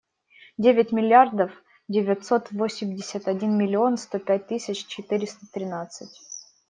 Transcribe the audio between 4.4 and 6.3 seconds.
тысяч четыреста тринадцать.